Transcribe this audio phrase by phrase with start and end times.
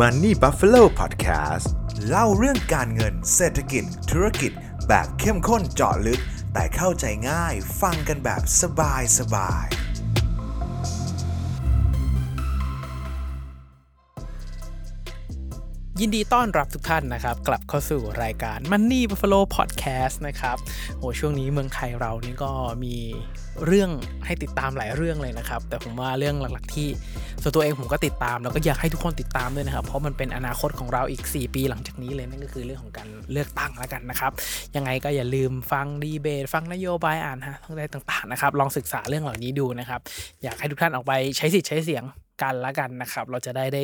[0.00, 1.66] Money Buffalo Podcast
[2.08, 4.52] เล่าเรื่องการเงินเศรษฐกิจ ธุรกิจ
[4.88, 6.20] แบบเข้มข้นเจาะลึก
[6.52, 9.66] แต่เข้าใจง่ายฟังกันแบบสบายสบาย
[16.00, 20.56] ยินดีต้อนรับทุกท่านนะครับ กลับเข้าสู่รายการ Money Buffalo Podcast นะครับ
[20.98, 22.52] โอ้ช่วงนี้เมืองไทยเรานี่ก็
[22.84, 22.96] มี
[23.66, 23.90] เรื่อง
[24.26, 26.88] ให้ติดตามหลายเรื่องเลยนะครับ แต่ผมว่าเรื่องหลักๆที่
[27.42, 34.32] ส่วนตัวเองผมก็ติดตามแล้วก็อยากให้ทุกคนติดตามด้วยนะครับ เพราะมันเป็นอนาคตของเราอีก 4 ปีหลังจากนี้เลยนั่นก็คือเรื่องของการเลือกตั้งแล้วกันนะครับ
[34.76, 40.00] ยังไงก็อย่าลืมฟังดีเบต ฟังนโยบายอ่านฮะทั้งใดต่างๆนะครับ ลองศึกษาเรื่องเหล่านี้ดูนะครับ
[40.42, 42.04] อยากให้ทุกท่านออกไปใช้สิทธิ์ใช้เสียง
[42.42, 43.82] กันละกันนะครับ เราจะได้ได้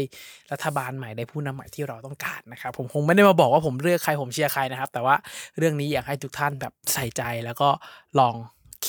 [0.53, 5.15] รัฐบาลใหม่ได้ผู้นำใหม่ที่เราต้องการนะครับ ผมคงไม่ได้มาบอกว่าผมเลือกใครผมเชียร์ใครนะครับ แต่ว่า
[5.59, 7.69] เรื่องนี้อยากให้ทุกท่านแบบใส่ใจแล้วก็
[8.19, 8.35] ลอง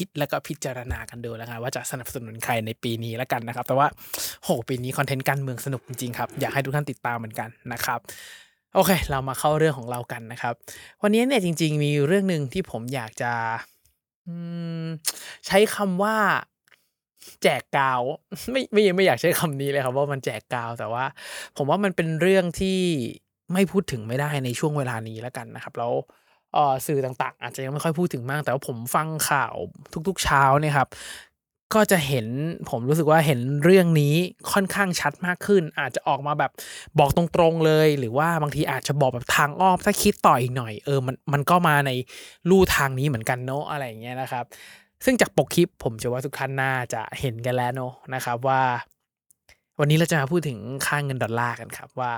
[0.02, 3.88] คิดแล้วก็พิจารณากันดูแล้วกันว่าจะสนับสนุนใครในปีนี้แล้วกันนะครับ แต่ว่า
[4.44, 8.00] โหปีนี้คอนเทนต์การเมืองสนุกจริงๆครับ อยากให้ทุกท่านติดตามเหมือนกันนะครับ
[8.76, 10.54] โอเค เรามาเข้าเรื่องของเรากันนะครับ
[11.02, 13.32] วันนี้เนี่ยจริง ๆ มีเรื่องหนึ่งที่ผมอยากจะ
[15.48, 16.18] ใช้คำว่า
[17.44, 18.02] แจกกาว
[18.52, 21.06] ไม่ไม่ไม่อยากใช้คำนี้เลยครับว่ามันแจกกาว แต่ว่า
[21.58, 22.80] ผมว่ามันเป็นเรื่องที่
[23.54, 25.94] ไม่พูดถึงไม่ได้ในช่วงเวลานี้แล้วกันนะครับ แล้ว
[26.88, 29.56] สื่อต่างๆ อาจจะยังไม่ค่อยพูดถึงมาก แต่ว่าผมฟังข่าว
[30.08, 30.90] ทุกๆเช้าเนี่ยครับ
[31.74, 32.28] ก็จะเห็น
[32.70, 34.16] ผมรู้สึกว่าเห็นเรื่องนี้
[34.54, 36.52] ค่อนข้างชัดมากขึ้น อาจจะออกมาแบบ
[37.00, 41.92] บอกตรงๆเลย หรือว่าบางทีอาจจะบอกแบบทางอ้อมถ้าคิดต่ออีกหน่อยเออมันมันก็มาใน
[42.50, 44.46] ลู่ทางนี้เหมือนกันเนาะอะไรอย่างเงี้ยนะครับ
[45.06, 48.62] ซึ่งจากปกคลิปผมเชื่อว่าทุกท่านน่าจะเห็นกันแล้วเนอะนะครับว่า
[49.80, 52.14] วันนี้เราจะมาพูดถึงค่าเงินดอลลาร์กันครับว่า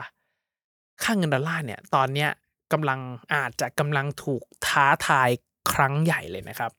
[1.04, 2.30] ค่าเงินดอลลาร์เนี่ย ตอนเนี้ย
[2.74, 3.00] กำลัง
[3.34, 5.30] อาจจะกำลังถูกท้าทาย
[5.74, 6.72] ครั้งใหญ่เลยนะครับ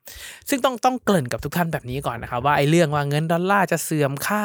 [0.49, 4.45] ซึ่งต้องต้องเกริ่นกับทุกท่านแบบนี้ก่อนนะครับ ว่าไอ้เรื่องว่าเงินดอลลาร์จะเสื่อมค่า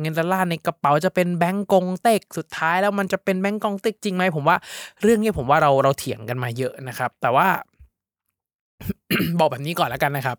[0.00, 4.56] เงินดอลลาร์ในกระเป๋าจะเป็นแบงก์กงเต็กสุดท้ายแล้วมันจะเป็นแบงก์กงเต็กจริงไหมผมว่า
[5.02, 7.48] เรื่องนี้ผมว่าเราเราเถียงกันมาเยอะนะครับ แต่ว่า
[9.38, 10.36] บอกแบบนี้ก่อนแล้วกันนะครับ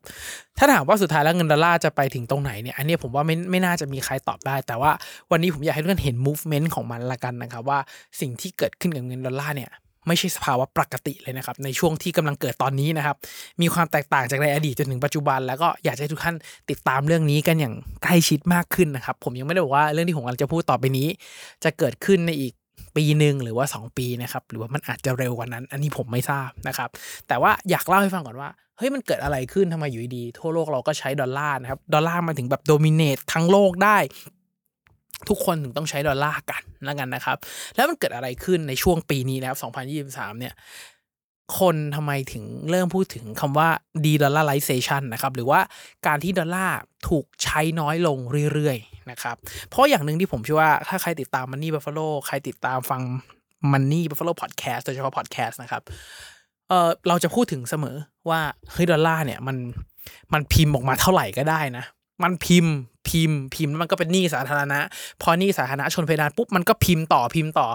[0.57, 4.91] ถ้าถามว่าสุดท้ายแล้วเงินดอลลาร์จะไปถึงตรงไหนเนี่ย อันนี้ผมว่าไม่ไม่น่าจะมีใครตอบได้ แต่ว่า
[5.31, 7.79] วันนี้ผมอยากให้ทุกท่านเห็น movement ของมันละกันนะครับ ว่า
[8.19, 9.71] สิ่งที่เกิดขึ้นกับเงินดอลลาร์เนี่ย
[10.07, 13.15] ไม่ใช่สภาวะปกติเลยนะครับ ในช่วงที่กำลังเกิดตอนนี้นะครับ
[13.61, 16.35] มีความแตกต่างจากในอดีตจนถึงปัจจุบัน แล้วก็อยากให้ทุกท่าน
[16.69, 21.07] ติดตามเรื่องนี้กันอย่างใกล้ชิดมากขึ้นนะครับ ผมยังไม่ได้บอกว่าเรื่องที่ผมกำลังจะพูดต่อไปนี้
[21.63, 22.53] จะเกิดขึ้นในอีก
[22.95, 26.89] ปีหนึ่งหรือว่า 2 ปีนะครับหรือว่ามันอาจจะเร็วกว่านั้น อันนี้ผมไม่ทราบนะครับ
[27.27, 33.97] แต่ว่าอยากเล่าให้ฟังก่อนว่าเฮ้ยมันเกิดอะไรขึ้นทำไมอยู่ดี ทั่วโลกเราก็ใช้ดอลลาร์นะครับดอลลาร์มาถึงแบบโดมิเนตทั้งโลกได้
[35.29, 37.37] ทุกคนถึงต้องใช้ดอลลาร์กันแล้วกันนะครับ
[37.75, 39.59] แล้วมันเกิดอะไรขึ้นในช่วงปีนี้นะครับ
[40.15, 40.53] 2023 เนี่ย
[41.59, 43.69] คนทำไมถึงเริ่มพูดถึงคำว่า
[44.03, 45.59] de dollarization นะครับ หรือว่า
[46.07, 48.17] การที่ดอลลาร์ถูกใช้น้อยลง
[48.53, 49.35] เรื่อยๆ นะครับ
[49.69, 53.01] เพราะอย่างหนึ่งที่ผมเชื่อว่าถ้าใครติดตาม Money Buffalo ใครติดตามฟัง
[53.71, 55.81] Money Buffalo Podcast โดยเฉพาะ podcast นะครับ
[56.69, 57.95] เออเราจะพูดถึงเสมอ
[58.29, 59.57] ว่าเฮ้ยดอลลาร์เนี่ยมัน
[60.33, 61.85] มันพิมพ์ออกมาเท่าไหร่ก็ได้นะ
[62.23, 62.73] มันพิมพ์
[63.09, 64.79] พิมพ์พิมพ์แล้วมันก็เป็นหนี้สาธารณะ
[65.21, 67.67] พอหนี้สาธารณะชนเพดานปุ๊บมันก็พิมพ์ต่อพิมพ์ต่อ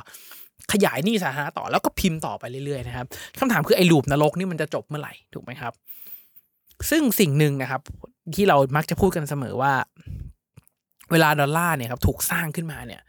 [0.73, 3.07] ขยายหนี้สาธารณะต่อแล้วก็พิมพ์ต่อไปเรื่อยๆนะครับ
[3.39, 5.73] คำถามคือไอ้ loop นรกนี่มันจะจบเมื่อไหร่ถูกไหมครับ
[6.91, 7.81] ซึ่งสิ่งหนึ่งนะครับ
[8.35, 9.73] ที่เรามักจะพูดกันเสมอว่า
[11.13, 13.03] เวลาดอลลาร์เนี่ยครับถูกสร้างขึ้นมาเนี่ย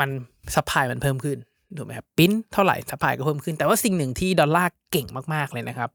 [0.00, 0.08] มัน
[0.54, 1.38] supply มันเพิ่มขึ้น
[1.76, 5.88] ถูกไหมครับพิมพ์เท่าไหร่ supply ก็เพิ่มขึ้น แต่ว่าสิ่งหนึ่งที่ดอลลาร์ เก่งมากๆเลยนะครับ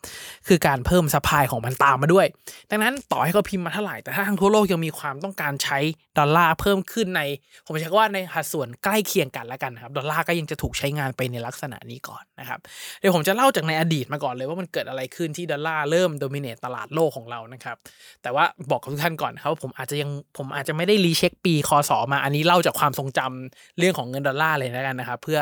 [0.47, 2.25] คือการเพิ่ม supply ของมันตามมาด้วย
[2.71, 5.77] ดังนั้นต่อให้เขาพิมพ์มาเท่าไหร่ แต่ถ้าทั้งทั่วโลกยังมีความต้องการใช้
[6.17, 7.21] ดอลลาร์เพิ่มขึ้นใน
[7.65, 12.59] ผมใช้ว่าในสัดส่วนใกล้เคียงกันแล้วกันครับ ดอลลาร์ก็ยังจะถูกใช้งานไปในลักษณะนี้ก่อนนะครับ
[12.99, 17.77] เดี๋ยวผมจะเล่าจากในอดีตมาก่อนเลยว่ามันเกิดอะไรขึ้นที่ดอลลาร์เริ่ม dominate ตลาดโลกของเรานะครับ
[18.23, 25.39] แต่ว่าบอกกับทุกท่านก่อนครับว่าผมอาจจะยังผมอาจจะไม่ได้ recheck ปีคศมาอันนี้เล่าจากความทรงจำเรื่องของเงินดอลลาร์เลยแล้วกันนะครับ เพื่อ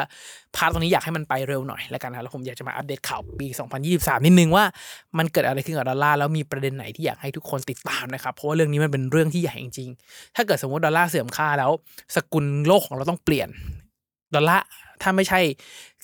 [0.55, 3.49] part ตรงนี้อยากให้มันไปเร็วหน่อยแล้วกันนะแล้วผมอยากจะมาอัปเดตข่าวปี
[3.87, 4.65] 2023 นิดนึงว่า
[5.17, 11.71] มันเกิดอะไรขึ้นกับดอลลาร์แล้วมีประเด็นไหนที่อยากให้ทุกคนติดตามนะครับ เพราะว่าเรื่องนี้มันเป็นเรื่องที่ใหญ่จริงๆถ้าเกิดสมมติดอลลาร์เสื่อมค่าแล้ว
[12.15, 13.49] สกุลโลกของเราต้องเปลี่ยน
[14.35, 14.65] ดอลลาร์
[15.01, 15.39] ถ้าไม่ใช่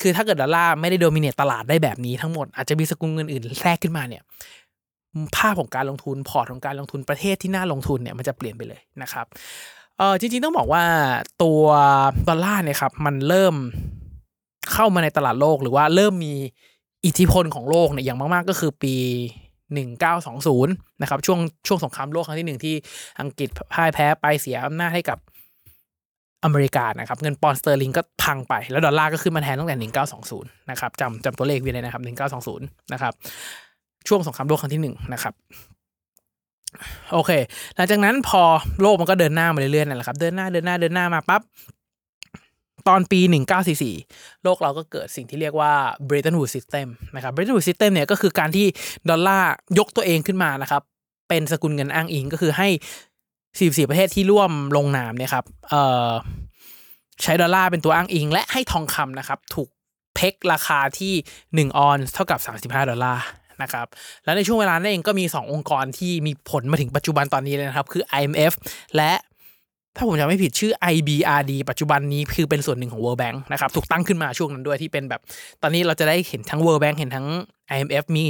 [0.02, 4.24] คือถ้าเกิดดอลลาร์ไม่ได้ dominate ตลาดได้แบบนี้ทั้งหมด อาจจะมีสกุลเงินอื่นแทรกขึ้นมาเนี่ย
[5.36, 9.26] ภาพของการลงทุนพอร์ตของการลงทุนประเทศที่น่าลงทุนเนี่ยมันจะเปลี่ยนไปเลยนะครับ
[9.98, 10.84] เออจริงๆต้องบอกว่า
[11.44, 11.64] ตัว
[12.30, 13.56] ดอลลาร์เนี่ยครับมันเริ่ม
[14.74, 16.34] เข้ามาในตลาดโลกหรือว่าเริ่มมี
[17.06, 18.96] อิทธิพลของโลกเนี่ยอย่างมากๆก็คือปี
[19.80, 22.76] 1920 นะครับ ช่วงช่วงสงครามโลกครั้งที่หนึ่งที่
[23.22, 25.18] อังกฤษพ่ายแพ้ไปเสียอำนาจให้กับ
[26.44, 29.92] อเมริกานะครับ เงินปอนด์สเตอร์ลิงก็พังไป แล้วดอลลาร์ก็ขึ้นมาแทนตั้งแต่
[30.30, 32.04] 1920 นะครับจำจำตัวเลขไว้เลยนะครับ
[32.48, 33.14] 1920 นะครับ
[34.08, 35.34] ช่วงสงครามโลกครั้งที่หนึ่งนะครับ
[37.14, 37.32] โอเค
[37.76, 38.42] หลังจากนั้นพอ
[38.82, 41.42] โลกมันก็เดินหน้ามาเรื่อยๆนั่นแหละครับ เดินหน้าเดินหน้าเดินหน้ามาปั๊บ
[42.88, 43.20] ตอนปี
[43.82, 45.74] 1944 โลกเราก็เกิดสิ่งที่เรียกว่า
[46.08, 48.66] Bretton Woods System นะครับ Bretton Woods System เนี่ยก็คือการที่
[49.10, 50.82] ดอลลาร์ยกตัวเองขึ้นมานะครับ
[51.30, 52.70] เป็นสกุลเงินอ้างอิงก็คือให้
[53.28, 55.46] 44 ประเทศที่ร่วมลงนามเนี่ยครับ
[57.24, 59.70] ใช้ดอลลาร์เป็นตัวอ้างอิง และให้ทองคำนะครับถูก
[60.16, 61.14] peg ราคาที่
[61.72, 63.24] 1 ออนซ์เท่ากับ 35 ดอลลาร์
[63.62, 63.88] นะครับ
[64.24, 68.54] แล้วในช่วงเวลานั้นเองก็มี 2 องค์กรที่มีผลมาถึงปัจจุบันตอนนี้เลยนะครับ คือ IMF
[68.96, 69.12] และ
[69.96, 75.22] ถ้าผมจำไม่ผิดชื่อ IBRD ปัจจุบันนี้คือเป็นส่วนหนึ่งของ World Bank นะครับถูกตั้งขึ้นมาช่วงนั้นด้วยที่เป็นแบบ
[75.62, 77.28] ตอนนี้เราจะได้เห็นทั้ง World Bank เห็นทั้ง
[77.74, 78.26] IMF มี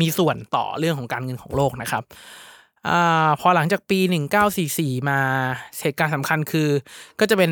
[0.00, 2.02] มีส่วนต่อเรื่องของการเงินของโลกนะครับ
[2.88, 2.90] อ
[3.40, 3.98] พอหลังจากปี
[4.54, 5.18] 1944 มา
[5.82, 6.68] เหตุการณ์สำคัญคือ
[7.20, 7.50] ก็จะเป็น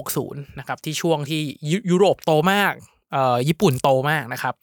[0.00, 1.40] 1960 นะครับที่ช่วงที่
[1.90, 2.72] ยุโรปโตมาก
[3.12, 4.54] เอ่อญี่ปุ่นโตมากนะครับ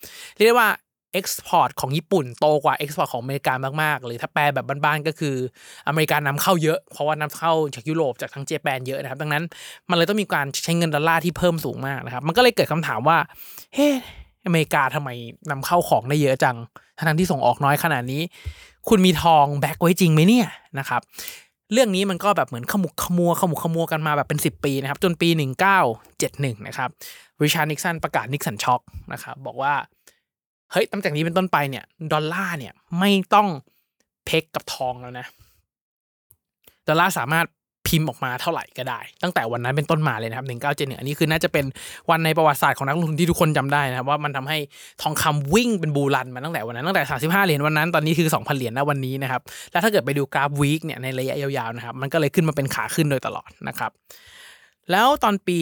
[0.45, 0.69] เรียกว่า
[1.17, 5.35] export ของญี่ปุ่นโตกว่า export ของอเมริกามากๆหรือถ้าแปลแบบบ้านๆก็คือ
[5.87, 9.43] อเมริกานำเข้าเยอะเพราะว่านำเข้าจากยุโรปจากทั้ง Japan เยอะนะครับ ดังนั้น
[9.89, 13.17] มันเลยต้องมีการใช้เงินดอลลาร์ที่เพิ่มสูงมากนะครับ มันก็เลยเกิดคำถามว่า
[13.73, 13.89] เฮ้ย
[14.45, 15.09] อเมริกาทำไม
[15.51, 16.57] นำเข้าของได้เยอะจัง
[16.97, 18.21] ทั้งที่ส่งออกน้อยขนาดนี้
[18.89, 20.47] คุณมีทอง back ไว้จริงไหมเนี่ย
[20.79, 21.01] นะครับ
[21.73, 25.29] เรื่องนี้มันก็แบบเหมือนขมุกขมัวขมุกขมัวกันมาแบบเป็น 10 ปีนะครับ จนปี
[25.97, 26.89] 1971 นะครับ
[27.43, 28.81] Richard Nixon ประกาศ Nixon Shock
[29.13, 29.73] นะครับบอกว่า
[30.71, 33.47] เฮ้ยตั้งแต่นี้เป็นต้นไปเนี่ย ดอลลาร์เนี่ยไม่ต้อง
[34.25, 35.25] peg กับทองแล้วนะ
[36.87, 37.47] ดอลลาร์สามารถ
[37.87, 41.65] พิมพ์ออกมาเท่าไหร่ก็ได้ ตั้งแต่วันนั้นเป็นต้นมาเลยนะครับ1971อันนี้คือน่าจะเป็น
[42.09, 44.57] วันในประวัติศาสตร์ของนักลงทุนที่ทุกคนจำได้นะครับว่ามันทำให้
[45.01, 49.41] ทองคำวิ่งเป็น bull run มาตั้งแต่วันนั้นตั้งแต่35เหรียญวันนั้นตอนนี้คือ2,000เหรียญนะวันนี้นะครับ
[49.71, 53.91] แล้วถ้าเกิดไปดูกราฟ week เนี่ยในระยะยาวๆนะครับมันก็เลยขึ้นมาเป็นขาขึ้นโดยตลอดนะครับ
[54.91, 55.59] แล้วตอนปี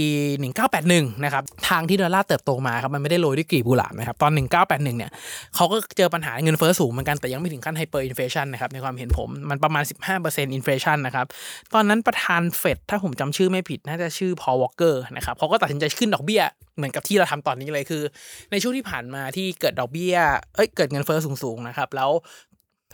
[0.59, 4.31] 1981 นะครับ ทางที่ดอลลาร์เติบโตมาครับ มันไม่ได้โรยด้วยกลีบกุหลาบนะครับ ตอน
[4.61, 5.11] 1981 เนี่ย
[5.55, 9.83] เขาก็เจอปัญหาเงินเฟ้อสูงเหมือนกัน แต่ยังไม่ถึงขั้น hyperinflation นะครับ ในความเห็นผม มันประมาณ
[10.13, 11.25] 15% inflation นะครับ
[11.73, 16.41] ตอนนั้นประธานเฟดถ้าผมจำชื่อไม่ผิด น่าจะชื่อ Paul Volcker นะครับเขาก็ตัดสินใจขึ้นดอกเบี้ย
[16.77, 18.03] เหมือนกับที่เราทำตอนนี้เลยคือ
[18.51, 20.15] ในช่วงที่ผ่านมาที่เกิดดอกเบี้ย
[20.55, 22.11] เอ้ย เกิดเงินเฟ้อสูงๆนะครับ แล้ว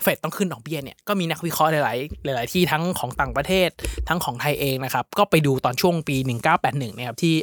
[0.01, 3.69] เฟดต้องขึ้นดอกเบี้ยเนี่ยก็มีนักวิเคราะห์หลาย ๆ หลาย ๆ ที่ทั้งของต่างประเทศ
[4.09, 6.15] ทั้งของไทยเองนะครับ ก็ไปดูตอนช่วงปี
[6.57, 7.35] 1981นะครับที่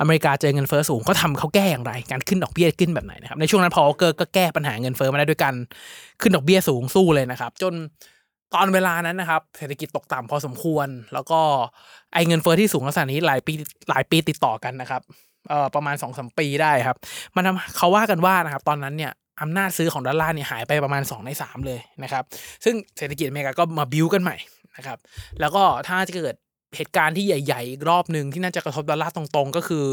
[0.00, 5.54] อเมริกาเจอเงินเฟ้อสูงเขาทำเขาแก้อย่างไร การขึ้นดอกเบี้ยขึ้นแบบไหนนะครับในช่วงนั้นพอเกอร์ก็แก้ปัญหาเงินเฟ้อมาได้ด้วยกัน
[6.20, 7.74] ขึ้นดอกเบี้ยสูงสู้เลยนะครับ จน
[8.54, 11.40] ตอนเวลานั้นนะครับเศรษฐกิจตกต่ำพอสมควร แล้วก็
[12.14, 13.52] ไอเงินเฟ้อที่สูงลักษณะนี้หลายปี
[13.90, 15.02] หลายปีติดต่อกันนะครับ
[15.48, 16.96] เอ่อประมาณสองสมปีได้ครับ
[17.36, 22.24] มันทำเขาว่ากันว่านะครับ ตอนนั้นเนี่ย อำนาจซื้อของดอลลาร์เนี่ยหายไปประมาณ 2 ใน 3 เลยนะครับ
[22.64, 24.36] ซึ่งเศรษฐกิจอเมริกาก็มาบิวกันใหม่
[24.76, 24.98] นะครับ
[25.40, 26.34] แล้วก็ถ้าจะเกิด
[26.76, 29.86] เหตุการณ์ที่ใหญ่ๆ อีกรอบหนึ่งที่น่าจะกระทบดอลลาร์ตรงๆ ก็คือ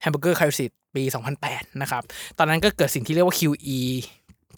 [0.00, 1.02] Hamburger Crisis ปี
[1.42, 2.02] 2008 นะครับ
[2.38, 3.78] ตอนนั้นก็เกิดสิ่งที่เรียกว่า QE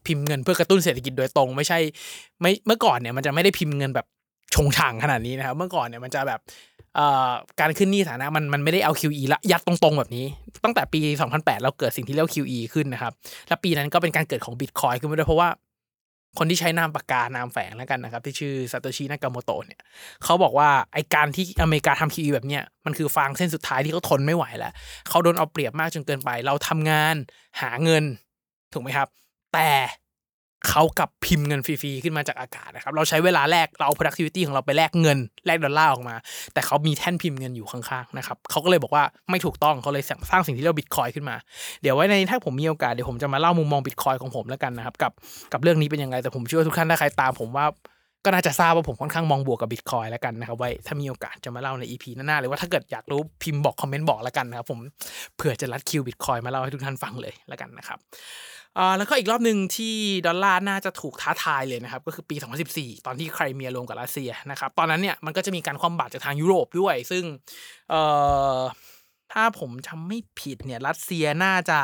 [0.07, 1.79] พิมพ์เงินเพื่อกระตุ้นเศรษฐกิจโดยตรง ไม่ใช่
[2.41, 4.07] ไม่เมื่อก่อนเนี่ยมันจะไม่ได้พิมพ์เงินแบบ
[4.55, 6.41] ชงช่างขนาดนี้นะครับ เมื่อก่อนเนี่ยมันจะแบบ
[7.61, 10.27] การขึ้นหนี้ฐานะมันมันไม่ได้เอา QE แล้วยัดตรงๆ แบบนี้
[10.65, 11.01] ตั้งแต่ปี
[11.33, 13.13] 2008 เราเกิดสิ่งที่เรียก QE ขึ้นนะครับ
[13.49, 15.49] และปีนั้นก็เป็นการเกิดของบิตคอยขึ้นมาด้วยเพราะว่า
[16.39, 19.81] คนที่ใช้นามปากกานามแฝงแล้วกันนะครับ ที่ชื่อซาโตชินากาโมโตะเนี่ย
[20.25, 24.73] เขาบอกว่าไอการที่อเมริกาทำ QE แบบเนี้ยมันคือฟางเส้นสุดท้ายที่เขาทนไม่ไหวแล้ว
[25.09, 27.15] เขาโดนเอาเปรียบมากจนเกินไป เราทำงาน
[27.61, 28.05] หาเงิน
[28.73, 29.09] ถูกไหมครับ
[29.55, 29.69] แต่
[30.69, 36.17] เขากับพิมพ์เงินฟรีๆขึ้นมาจากอากาศนะครับ เราใช้เวลาแลกเรา productivity ของเราไปแลกเงินแลกดอลลาร์ออกมา
[36.53, 41.37] แต่เขามีแท่นพิมพ์เงินอยู่ข้างๆนะครับเขาก็เลยบอกว่าไม่ถูกต้องเขาเลยสร้างสิ่งที่เรียกบิตคอยน์ขึ้นมา
[41.83, 45.13] เดี๋ยวไว้ในถ้าผมมีโอกาสเดี๋ยวผมจะมาเล่ามุมมองบิตคอยน์ของผมแล้วกันนะครับกับ
[45.53, 47.67] กับเรื่องนี้เป็นยังไงแต่ผมเชื่อทุกท่านถ้าใครตามผมว่า
[48.25, 54.79] ก็น่าจะทราบว่าผมค่อนข้างมองบวกกับบิตคอยน์แล้วกันนะครับไว้ถ้ามีโอกาสจะมาเล่าใน EP หน้าๆหรือว่าถ้าเกิดอยากรู้พิมพ์บอกคอมเมนต์บอกแล้วกันนะครับผม
[55.37, 57.99] เผื่อจะรัดคิวบิตคอยน์มาเล่าให้ทุกท่านฟังเลยแล้วกันนะครับ
[58.79, 59.95] อ่าแล้วก็อีกรอบหนึ่งที่
[60.27, 62.37] ดอลลาร์น่าจะถูกท้าทายเลยนะครับ ก็คือปี
[62.71, 67.25] 2014 ตอนที่ไครเมียรวมกับรัสเซียนะครับ ตอนนั้นเนี่ยมันก็จะมีการคว่ำบาตรจากทางยุโรปด้วย ซึ่ง
[67.91, 68.03] เอ่
[68.57, 68.59] อ
[69.33, 71.79] ถ้าผมจำไม่ผิดเนี่ยรัสเซียน่าจะ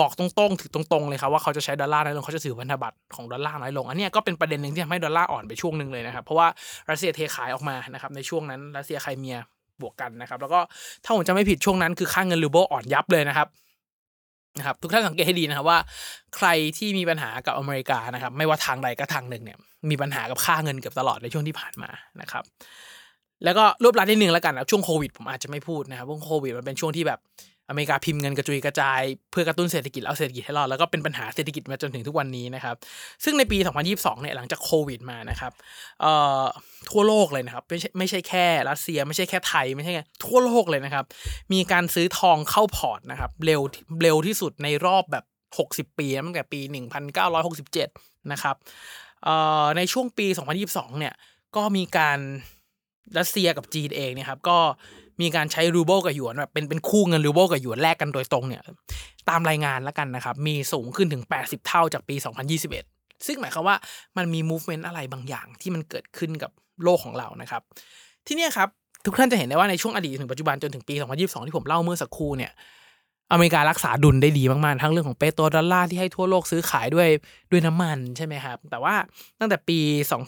[0.00, 6.48] บอกตรงๆถือตรงๆ เลยครับว่าเขาจะใช้ดอลลาร์น้อยลงเขาจะถือพันธบัตรของดอลลาร์น้อยลง อันนี้ก็เป็นประเด็นหนึ่งที่ทำให้ดอลลาร์อ่อนไปช่วงหนึ่งเลยนะครับ เพราะว่า
[6.90, 9.36] รัสเซียเทขายออกมานะครับในช่วงนั้นรัสเซียไครเมีย
[9.80, 10.60] บวกกันนะครับ แล้วก็
[11.04, 13.48] ถ้าผมจำไม่ผิดช่วงนั้นคือค่าเงินรูเบิลอ่อนยับเลยนะครับ
[14.58, 15.78] นะครับทุกท่านสังเกตให้ดีนะครับว่า
[16.36, 19.58] ใครที่มีปัญหากับอเมริกานะครับ ไม่ว่าทางใดก็ทางหนึ่งเนี่ย
[19.90, 21.90] มีปัญหากับค่าเงินเกือบตลอดในช่วงที่ผ่านมา
[22.20, 22.44] นะครับ
[23.44, 27.20] แล้วก็รวบรัดนิดนึงแล้วกันนะช่วงโควิดผมอาจจะไม่พูดนะครับเพราะโควิดมันเป็นช่วงที่แบบ
[27.68, 32.76] อเมริกาพิมพ์เงินกระจุยกระจาย เพื่อกระตุ้นเศรษฐกิจเอาเศรษฐกิจให้รอดแล้วก็เป็นปัญหาเศรษฐกิจมาจนถึงทุกวันนี้นะครับ
[33.24, 33.58] ซึ่งในปี
[33.90, 35.52] 2022 เนี่ยหลังจากโควิดมานะครับ
[36.00, 36.44] เอ่อ
[36.90, 41.04] ทั่วโลกเลยนะครับไม่ใช่ไม่ใช่แค่รัสเซีย ไม่ใช่แค่ไทยไม่ใช่แค่ทั่วโลกเลยนะครับ
[41.52, 43.60] มีการซื้อทองเข้าพอร์ตนะครับเร็ว
[44.02, 45.24] เร็วที่สุดในรอบแบบ
[45.90, 46.60] 60 ปีตั้งแต่ปี
[47.46, 48.56] 1967 นะครับ
[49.24, 50.26] เอ่อในช่วงปี
[50.64, 51.14] 2022 เนี่ย
[51.56, 52.18] ก็มีการ
[53.18, 54.58] รัสเซียกับจีนเองเนี่ยครับก็
[55.20, 58.62] มีการใช้รูเบิลกับหยวนแบบเป็นเป็นคู่เงินรูเบิลกับหยวนแลกกันโดยตรงเนี่ย
[59.28, 62.16] ตามรายงานแล้วกันนะครับ มีสูงขึ้นถึง 80 เท่าจากปี
[62.70, 63.76] 2021 ซึ่งหมายความว่า
[64.16, 66.50] มันมี movement อะไรบางอย่างที่มันเกิดขึ้นกับ
[66.84, 67.62] โลกของเรานะครับ
[68.26, 68.68] ที่นี่ครับ
[69.06, 72.52] ทุกท่านจะเห็นได้ว่าในช่วงอดีตถึงปัจจุบันจนถึงปี 2022 ที่ผมเล่าเมื่อสักครู่เนี่ย
[73.32, 77.08] อเมริการักษาดุลได้ดีมากๆ ทั้งเรื่องของเปโตรดอลลาร์ที่ให้ทั่วโลกซื้อขายด้วย
[77.50, 78.94] ด้วยน้ำมันใช่ไหมครับ แต่ว่า
[79.38, 79.78] ตั้งแต่ปี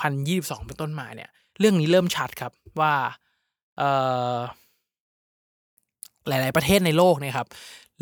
[0.09, 1.29] 2022 เป็นต้นมาเนี่ย
[1.61, 2.93] เรื่องนี้เริ่มชัดครับว่า
[3.79, 3.91] เอ่
[4.35, 4.37] อ
[6.29, 7.47] หลาย ๆ ประเทศในโลกนะครับ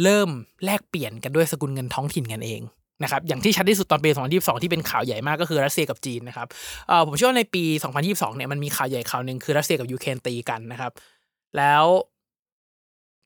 [0.02, 0.28] เริ่ม
[0.64, 2.60] แลกเปลี่ยนกันด้วยสกุลเงินท้องถิ่นกันเอง
[3.02, 6.46] นะครับอย่างที่ชัดที่สุดตอนปี2022 ที่เป็นข่าวใหญ่มากก็คือรัสเซียกับจีนนะครับ
[7.06, 7.64] ผมเชื่อว่าในปี
[8.04, 10.92] 2022 เนี่ยมันมีข่าวใหญ่ข่าวหนึ่งคือรัสเซียกับยูเครนตีกันนะครับ
[11.56, 11.84] แล้ว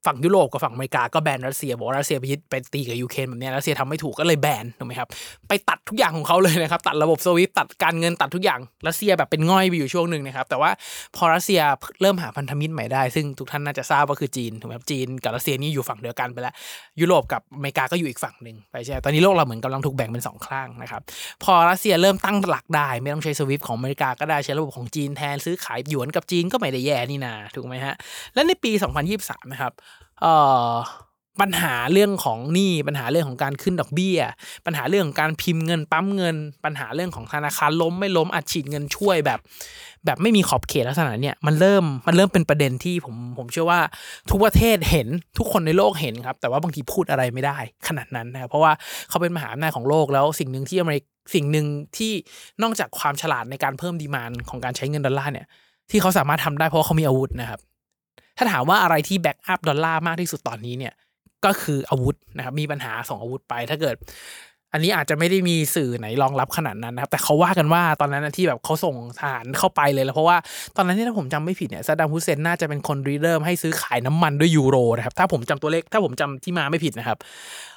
[0.06, 5.08] ฝั่งยุโรปกับฝั่งอเมริกาก็แบนรัสเซียบอกรัสเซียไปยึดไปตีกับยูเครนแบบนี้รัสเซียทำไม่ถูกก็เลยแบนถูกไหมครับ
[5.48, 10.70] ไปตัดทุกอย่างของเขาเลยนะครับตัดระบบ SWIFT ตัดการเงินตัดทุกอย่างรัสเซียแบบเป็นง่อยไปอยู่ช่วงหนึ่งนะครับแต่ว่า
[11.16, 11.60] พอรัสเซีย
[12.00, 16.54] เริ่มหาพันธมิตรใหม่ได้ ซึ่งทุกท่านน่าจะทราบว่าคือจีนถูกไหมครับจีนกับรัสเซียนี่อยู่ฝั่งเดียวกันไปแล้ว
[17.00, 21.02] ยุโรปกับอเมริกาก็อยู่อีกฝั่งหนึ่งไปใช่ไหมตอนนี้โลกเราเหมือนกำลังถูกแบ่งเป็นสองข้างนะครับ
[21.44, 27.94] พอรัสเซียเริ่มตั้งหลักได้ ไม่ต้องใช้ SWIFT ของอเมริกาก็ได้ใช้ระบบของจีนแทนซื้อขายหยวนกับจีนก็ไม่ได้แย่นี่นาถูกไหมฮะ
[28.34, 28.72] และในปี
[29.12, 29.72] 2023 นะครับ
[31.40, 34.18] ปัญหาเรื่องของหนี้ปัญหาเรื่องของการขึ้นดอกเบี้ย
[34.66, 39.38] ปัญหาเรื่องของการพิมพ์เงินปั๊มเงิน ปัญหาเรื่องของธนาคารล้มไม่ล้มอัดฉีดเงินช่วยแบบ
[40.04, 43.80] แบบไม่มีขอบเขตลักษณะเนี่ยมันเริ่มมันเริ่มเป็นประเด็นที่ผมผมเชื่อว่า
[44.30, 48.72] ทุกประเทศเห็นทุกคนในโลกเห็นครับ แต่ว่าบางทีพูดอะไรไม่ได้ขนาดนั้นนะเพราะว่า
[49.08, 52.12] เขาเป็นมหาอำนาจของโลกแล้วสิ่งหนึ่งที่อเมริกสิ่งหนึ่งที่
[52.62, 55.46] นอกจากความฉลาดในการเพิ่มดีมานของการใช้เงินดอลลาร์เนี่ย
[55.90, 57.60] ที่เขาสามารถทำได้เพราะเขามีอาวุธนะครับ
[58.38, 60.94] ถ้าถามว่าอะไรที่ back up ดอลลาร์มากที่สุดตอนนี้เนี่ย
[61.44, 63.96] ก็คืออาวุธนะครับมีปัญหาส่งอาวุธไปถ้าเกิด
[64.74, 70.36] อันนี้อาจจะไม่ได้มีสื่อไหนรองรับขนาดนั้นนะครับ แต่เขาว่ากันว่าตอนนั้นนะที่แบบเขาส่งทหารเข้าไปเลยแล้วเพราะว่า
[70.76, 77.18] ตอนนั้นที่ถ้าผมจำไม่ผิดเนี่ยซาดดัมฮุเซนน่าจะเป็นคนรีเริ่มให้ซื้อขายน้ำมันด้วยยูโรนะครับถ้าผมจำตัวเลขถ้าผมจำที่มาไม่ผิดนะครับ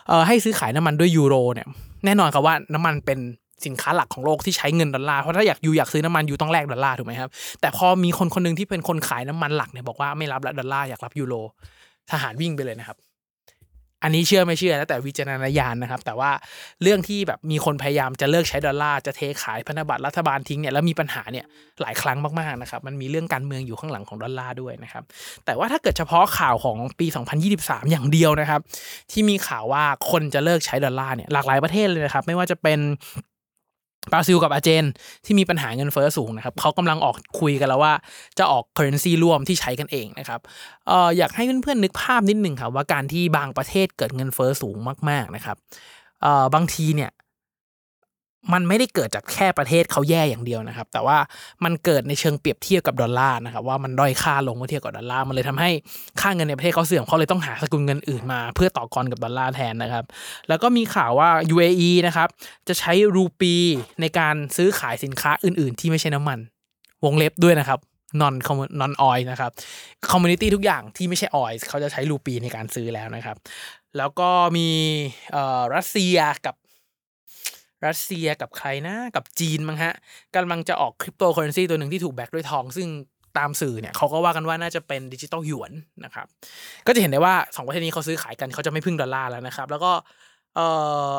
[0.08, 1.68] เอ่อให้ซื้อขายน้ำมันด้วยยูโรเนี่ย
[2.06, 3.20] แน่นอนครับว่าน้ำมันเป็น
[3.66, 7.30] สินค้าหลักของโลกที่ใช้เงินดอลลาร์เพราะถ้าอยาก you อยากซื้อน้ำมัน you ต้องแลกดอลลาร์ถูกไหมครับ
[7.62, 11.36] แต่พอมีคนคนหนึงที่เป็นคนขายน้ำมันหลักเนี่ยบอกว่าไม่รับละดอลลาร์อยากรับยูโร
[12.12, 13.00] ทหารวิ่งไปเลยนะครับ
[14.04, 16.32] อันนี้เชื่อไม่เชื่อแล้วแต่วิจารณญาณนะครับ แต่ว่า
[16.82, 21.46] เรื่องที่แบบมีคนพยายามจะเลิกใช้ดอลลาร์จะเทขายพันธบัตรรัฐบาลทิ้งเนี่ยแล้วมีปัญหาเนี่ย
[21.82, 25.04] หลายครั้งมากๆนะครับ มันมีเรื่องการเมืองอยู่ข้างหลังของดอลลาร์ด้วยนะครับ
[25.46, 27.08] แต่ว่าถ้าเกิดเฉพาะข่าวของปี
[27.50, 28.62] 2023 อย่างเดียวนะครับ
[29.12, 32.80] ที่มีข่าวว่าคนจะเลิกใช้ดอลลาร์เนี่ยหลากหลายประเทศเลยนะครับ ไม่ว่าจะเป็น
[34.12, 34.86] บราซิลกับอาร์เจน
[35.26, 37.94] ที่มีปัญหาเงินเฟ้อสูงนะครับเขากำลังออกคุยกันแล้วว่า
[38.40, 40.40] จะออก currency ร่วมที่ใช้กันเองนะครับ
[40.88, 44.78] เอ่ออยากให้เพื่อนๆนึกภาพนิดหนึ่งครับว่าการที่บางประเทศเกิดเงินเฟ้อสูง
[45.10, 45.58] มากๆนะครับ
[46.22, 47.12] เอ่อบางทีเนี่ย
[48.54, 51.18] มันไม่ได้เกิดจากแค่ประเทศเขาแย่อย่างเดียวนะครับ แต่ว่า
[51.64, 55.70] มันเกิดในเชิงเปรียบเทียบกับดอลลาร์นะครับว่ามันด้อยค่าลงเมื่อเทียบกับดอลลาร์มันเลยทำให้
[56.22, 60.06] ค่าเงินในประเทศเขาเสื่อมเขาเลยต้องหาสกุลเงินอื่นมา เพื่อต่อกรกับดอลลาร์แทนนะครับ
[60.48, 62.28] แล้วก็มีข่าวว่า UAE นะครับ
[62.68, 63.54] จะใช้รูปี
[64.02, 66.40] ในการซื้อขายสินค้าอื่น ๆ ที่ไม่ใช่น้ำมัน
[67.06, 67.80] วงเล็บด้วยนะครับ
[68.22, 68.36] non
[68.82, 69.52] non oil นะครับ
[70.12, 73.38] commodity ทุกอย่างที่ไม่ใช่ oil เขาจะใช้รูปีในการซื้อแล้วนะครับ
[73.98, 74.70] แล้วก็มี
[75.32, 76.56] เอ่อรัสเซียกับ
[77.88, 79.94] รัสเซียกับใครนะกับจีนมั้งฮะ
[80.36, 82.88] กำลังจะออกคริปโตเคอเรนซีตัวหนึ่งที่ถูก back ด้วยทอง ซึ่ง
[83.38, 85.72] ตามสื่อเนี่ยเขาก็ว่ากันว่าน่าจะเป็นดิจิตอลหยวน
[86.06, 86.26] นะครับ
[86.88, 89.92] ก็จะเห็นได้ว่าสองประเทศนี้เขาซื้อขายกันเขาจะไม่พึ่งดอลลาร์แล้วนะครับ แล้วก็
[90.56, 90.60] เอ
[91.12, 91.16] อ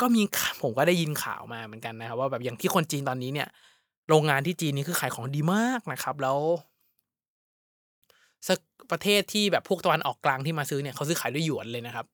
[0.00, 0.22] ก็มี
[0.62, 3.48] ผมก็ได้ยินข่าวมาเหมือนกันนะครับ ว่าแบบอย่างที่คนจีนตอนนี้เนี่ย
[4.08, 6.38] โรงงานที่จีนนี่คือขายของดีมากนะครับ แล้ว
[8.48, 8.58] สัก
[8.90, 12.06] ประเทศที่แบบพวกตะวันออกกลางที่มาซื้อเนี่ยเขาซื้อขายด้วยหยวนเลยนะครับ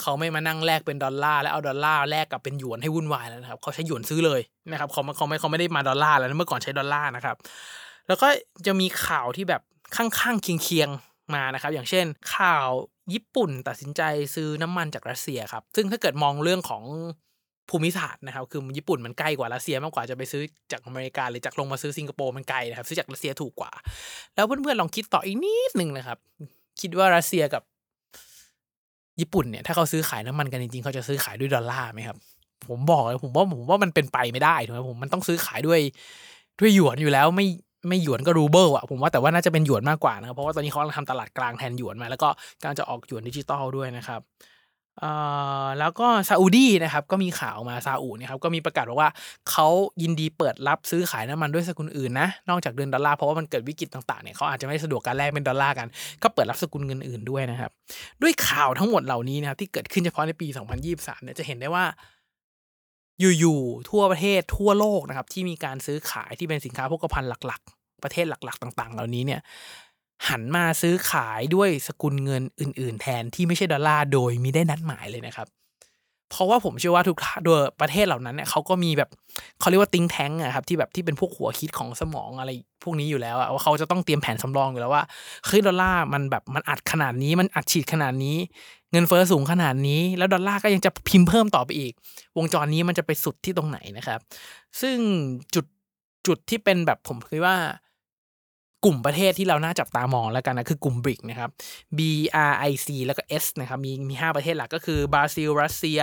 [0.00, 7.36] เขาไม่มานั่งแลกเป็นดอลลาร์แล้วเอาดอลลาร์แลกกับเป็นหยวนให้วุ่นวายแล้วนะครับเขาใช้หยวนซื้อเลยนะครับเขาเขาไม่เขาไม่ได้มาดอลลาร์แล้วเมื่อก่อนใช้ดอลลาร์นะครับ
[8.08, 8.28] แล้วก็
[8.66, 9.62] จะมีข่าวที่แบบ
[9.96, 12.68] ข้างๆเคียงๆมานะครับ อย่างเช่น ข่าว
[13.12, 14.02] ญี่ปุ่นตัดสินใจ
[14.34, 16.82] ซื้อน้ำมันจากรัสเซียครับ ซึ่งถ้าเกิดมองเรื่องของ
[17.70, 23.72] ภูมิศาสตร์นะครับ คือญี่ปุ่นมันใกล้กว่ารัสเซียมากกว่าจะไปซื้อจากอเมริกาหรือจากลงมาซื้อสิงคโปร์มันไกลนะครับ ซื้อจากรัสเซียถูกกว่า
[24.34, 26.18] แล้วเพื่อนๆลองคิดต่ออีกนิดหนึ่งนะครับ
[26.80, 27.62] คิดว่ารัสเซียกับ
[29.20, 32.16] ญี่ปุ่นเนี่ยถ้าเขาซื้อขายน้ำมันกันจริงๆเขาจะซื้อขายด้วยดอลลาร์ไหมครับ
[32.68, 35.80] ผมบอกเลยผมว่าผมว่ามันเป็นไปไม่ได้ถูกไหมผมมันต้องซื้อขายด้วย
[36.60, 37.46] ด้วยหยวนอยู่แล้วไม่
[37.88, 42.28] ไม่หยวนก็รูเบิลอะผมว่าแต่ว่าน่าจะเป็นหยวนมากกว่านะครับเพราะว่าตอนนี้เขากำลังทำตลาดกลางแทนหยวนมา แล้วก็
[42.60, 44.20] กำลังจะออกหยวนดิจิตอลด้วยนะครับ
[45.00, 45.12] เอ่
[45.64, 49.10] อแล้วก็ซาอุดีนะครับก็มีข่าวมาซาอุเนี่ยครับก็มีประกาศบอกว่า
[49.50, 49.66] เขา
[50.02, 55.88] ยินดีเปิดรับซื้อขายน้ำมันด้วยสกุลอื่นนะนอกจากเดือนดอลลาร์เพราะว่ามันเกิดวิกฤตต่างๆเนี่ยเขาอาจจะไม่สะดวกการแลกเป็นดอลลาร์กัน
[56.22, 57.70] ก็เปิดรับสกุลเงินอื่นด้วยนะครับ
[58.22, 60.46] ด้วยข่าวทั้งหมดเหล่านี้นะครับที่เกิดขึ้นเฉพาะในปี
[60.86, 61.84] 2023เนี่ยจะเห็นได้ว่า
[63.20, 69.40] อยู่ๆทั่วประเทศทั่วโลกนะครับที่มีการซื้อขายที่เป็นสินค้าโภคภัณฑ์หลัก ๆ ประเทศหลัก ๆ ต่าง ๆ เหล่านี้เนี่ย
[70.28, 75.48] หันมาซื้อขายด้วยสกุลเงินอื่น ๆ แทนที่ไม่ใช่ดอลลาร์โดยมีได้นัดหมายเลยนะครับ
[76.30, 79.10] เพราะว่าผมเชื่อว่าทุกโดยประเทศเหล่านั้นเนี่ยเขาก็มีแบบ
[79.60, 82.50] เขาเรียกว่าติงแทงอะครับที่แบบที่เป็นพวกหัวคิดของสมองอะไร
[82.84, 85.04] พวกนี้อยู่แล้วอะว่าเขาจะต้องเตรียมแผนสำรองอยู่แล้วว่า
[85.46, 88.36] เฮ้ยดอลลาร์มันแบบมันอัดขนาดนี้มันอัดฉีดขนาดนี้
[88.92, 91.92] เงินเฟ้อสูงขนาดนี้ แล้วดอลลาร์ก็ยังจะพิมพ์เพิ่มต่อไปอีก
[92.36, 94.20] วงจรนี้มันจะไปสุดที่ตรงไหนนะครับ
[94.80, 94.96] ซึ่ง
[95.54, 95.66] จุด
[96.26, 97.56] จุดที่เป็นแบบผมคิดว่า
[98.86, 101.50] กลุ่มประเทศที่เราน่าจับตามองแล้วกันนะ คือกลุ่มบริกนะครับ
[101.98, 102.00] B
[102.50, 106.00] R I C แล้วก็ S นะครับ มีมีห้าประเทศหลักก็คือบราซิล รัสเซีย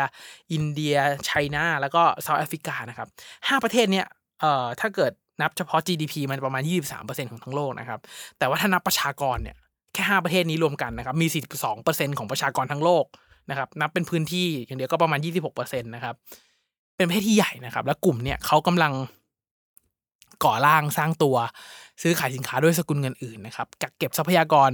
[0.53, 3.07] อินเดียไชน่าแล้วก็เซาท์แอฟริกานะครับ
[3.47, 4.05] ห้าประเทศเนี้ย
[4.39, 5.11] เอ่อถ้าเกิด
[5.41, 6.63] นับเฉพาะ GDP มันประมาณ
[6.97, 7.99] 23%ของทั้งโลกนะครับ
[8.37, 9.55] แต่ว่าถ้านับประชากรเนี่ย
[9.93, 11.27] แค่ห้าประเทศนี้รวมกันนะครับ มี
[11.73, 13.05] 42%ของประชากรทั้งโลก
[13.49, 15.19] นะครับ นับเป็นพื้นที่อย่างเดียวก็ประมาณ
[15.55, 16.15] 26%นะครับ
[16.97, 18.93] เป็นประเทศที่ใหญ่นะครับ แล้วกลุ่มเนี่ยเขากำลัง
[20.45, 21.35] ก่อร่างสร้างตัว
[22.01, 24.71] ซื้อขายสินค้าด้วยสกุลเงินอื่นนะครับกักเก็บทรัพยากร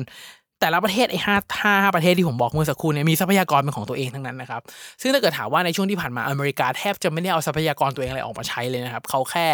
[0.61, 4.61] แต่ละประเทศไอ้ห้าห้าห้าประเทศที่ผมบอกเมื่อสักครู่เนี่ยมีทรัพยากรเป็นของตัวเองทั้งนั้นนะครับ
[5.01, 9.47] ซึ่งถ้าเกิดถามว่าในช่วงที่ผ่านมาอเมริกาแทบจะไม่ได้เอาทรัพยากรตัวเองอะไรออกมาใช้เลยนะครับเขาแค่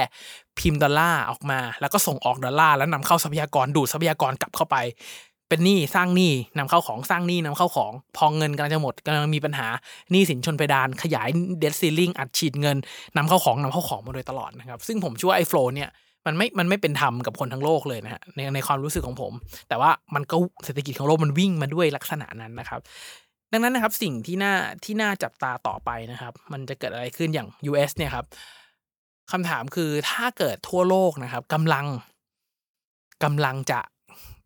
[0.59, 4.77] พิมพ์ดอลลาร์ออกมา แล้วก็ส่งออกดอลลาร์แล้วนำเข้าทรัพยากรดูดทรัพยากรกลับเข้าไป
[5.49, 9.67] เป็นหนี้สร้างหนี้นำเข้าของสร้างหนี้นำเข้าของ พอเงินกำลังจะหมดกำลังมีปัญหา
[10.11, 11.29] หนี้สินชนเพดาน ขยาย
[11.59, 12.77] เดดซีลิงอัดฉีดเงิน
[13.17, 15.89] นำเข้าของนำเข้าของมาโดยตลอดนะครับ ซึ่งผมเชื่อว่าไอ้โฟล์เนี่ย
[16.25, 19.33] มันไม่มันไม่เป็นธรรมกับคนทั้งโลกเลยนะฮะในในความรู้สึกของผม
[19.69, 22.81] แต่ว่ามันก็เศรษฐกิจของโลกมันวิ่งมาด้วยลักษณะนั้นนะครับ
[23.51, 24.53] ดังนั้นนะครับสิ่งที่น่า
[24.83, 28.25] ที่น่าจับตาต่อไปนะครับ มันจะเกิดอะไรขึ้นอย่าง US เนี่ยครับ
[29.31, 31.85] คำถามคือถ้าเกิดทั่วโลกนะครับกำลัง
[33.23, 33.79] กำลังจะ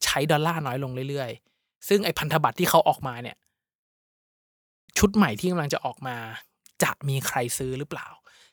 [0.03, 3.37] ใช้ดอลลาร์น้อยลงเรื่อยๆ ซึ่งไอ้พันธบัตรที่เขาออกมาเนี่ย
[4.97, 6.15] ชุดใหม่ที่กำลังจะออกมา
[6.83, 8.07] จะมีใครซื้อหรือเปล่า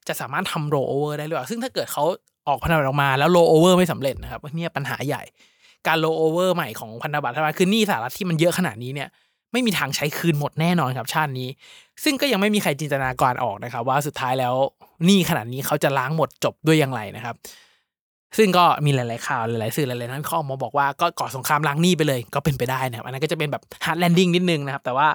[0.09, 2.05] จะสามารถทำโรเวอร์ได้หรือเปล่า ซึ่งถ้าเกิดเขา
[2.49, 5.23] ออกพันธบัตรออกมาแล้วโรโอเวอร์ไม่สำเร็จนะครับเนี่ยปัญหาใหญ่
[5.87, 9.09] การโรโอเวอร์ใหม่ของพันธบัตรคือหนี้สหรัฐที่มันเยอะขนาดนี้เนี่ย
[9.53, 11.49] ไม่มีทางใช้คืนหมดแน่นอนครับชาตินี้
[12.05, 14.55] ซึ่งก็ยังไม่มีใครจินตนาการออกนะครับ ว่าสุดท้ายแล้ว
[15.05, 17.37] หนี้ขนาดนี้เขาจะล้างหมดจบด้วยอย่างไรนะครับ
[18.37, 25.09] ซึ่งก็มีหลาย ๆ ข่าวหลาย ๆ สื่อหลายๆหัวข้อมาบอกว่าก็ก่อสงครามล้างหนี้ไปเลยก็เป็นไปได้นะครับ อันนั้นก็จะเป็นแบบ hard landing นิดนึงนะครับ แต่ว่า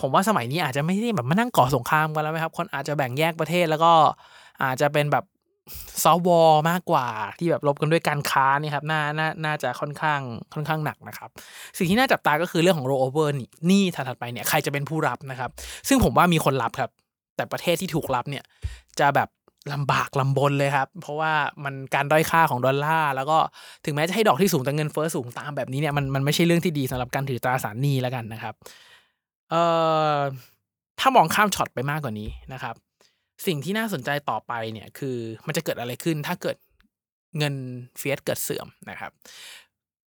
[0.00, 3.92] ผมว่าสมัยนี้อาจจะไม่ได้แบบมานั่งก่อสงครามกันแล้วไหมครับ คนอาจจะแบ่งแยกประเทศแล้วก็
[4.62, 5.24] อาจจะเป็นแบบ
[6.02, 7.06] soft war มากกว่า
[7.38, 10.20] ที่แบบรบกันด้วยการค้านี่ครับน่าน่าน่าจะค่อนข้าง
[10.54, 11.30] ค่อนข้างหนักนะครับ
[11.78, 15.50] สิ่งที่น่าจับตาก็คือเรื่องของโรเวอร์นี่นี่ถัดไปเนี่ยใครจะเป็นผู้รับนะครับ
[15.88, 16.90] ซึ่งผมว่ามีคนรับครับ
[17.36, 18.44] แต่ประเทศที่ถูกรับเนี่ย
[19.00, 19.28] จะแบบ
[19.72, 21.32] ลำบากลำบนเลยครับ เพราะว่า
[21.64, 23.38] มันการด้อยค่าของดอลลาร์แล้วก็
[23.84, 28.54] ถึงแม้จะให้ดอกที่สูงแต่เงินเฟ้อสูงตามแบบนี้เนี่ยมันมันไม่ใช่เรื่องที่ดีสำหรับการถือตราสารหนี้แล้วกันนะครับ
[29.50, 29.62] เอ่
[30.14, 30.18] อ
[31.00, 32.74] ถ้ามองข้ามช็อตไปมากกว่านี้นะครับ
[33.46, 36.56] สิ่งที่น่าสนใจต่อไปเนี่ยคือมันจะเกิดอะไรขึ้นถ้าเกิด
[37.38, 37.54] เงิน
[37.98, 39.12] fiat เกิดเสื่อมนะครับ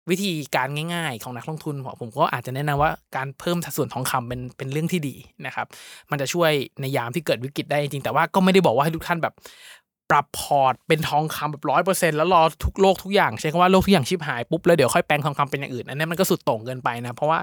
[0.09, 5.67] วิธีการง่ายๆของนักลงทุนผมก็อาจจะแนะนำว่าการเพิ่มสัดส่วนทองคำเป็นเป็นเรื่องที่ดีนะครับ
[6.11, 9.33] มันจะช่วยในยามที่เกิดวิกฤตได้จริงแต่ว่าก็ไม่ได้บอกว่าให้ทุกท่านแบบ
[10.11, 17.39] ปรับ port เป็นทองคำแบบร้อยเปอร์เซ็นต์แล้วรอทุกโลกทุกอย่างใช้คำว่าโลกทุกอย่างชิบหายปุ๊บแล้วเดี๋ยวค่อยแปลงทองคำเป็นอย่างอื่นอันนี้มันก็สุดโต่งเกินไปนะเพราะว่า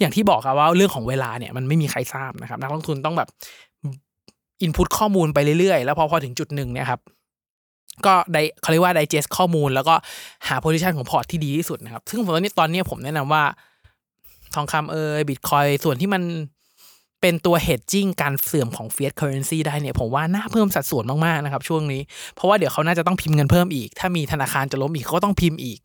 [0.00, 3.28] อย่างที่บอกครับว่าเรื่องของเวลาเนี่ยมันไม่มีใครทราบนะครับนักลงทุนต้องแบบ
[4.62, 7.00] input ข้อมูลไปเรื่อยๆ แล้วพอพอถึงจุดหนึ่งเนี่ยครับ
[8.06, 9.94] ก็ได้เขาเรียกว่า digest ข้อมูล แล้วก็
[10.48, 13.42] หา position ของ port ที่ดีที่สุดนะครับ ซึ่งผมตอนนี้ตอนนี้ผมแนะนำว่า
[14.54, 16.22] ทองคำเอยบิตคอยน์ส่วนที่มัน
[17.20, 22.00] เป็นตัว hedging การเสื่อมของ fiat currency ได้เนี่ย ผมว่าน่าเพิ่มสัดส่วนมาก ๆ นะครับช่วงนี้
[22.34, 25.78] เพราะว่าเดี๋ยวเขาน่าจะต้องพิมพ์เงินเพิ่มอีก ถ้ามีธนาคารจะล้มอีกก็ต้องพิมพ์อีก